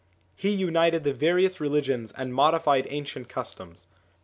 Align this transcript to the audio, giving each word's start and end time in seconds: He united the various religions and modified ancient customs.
He 0.35 0.49
united 0.49 1.03
the 1.03 1.13
various 1.13 1.59
religions 1.59 2.11
and 2.13 2.33
modified 2.33 2.87
ancient 2.89 3.29
customs. 3.29 3.85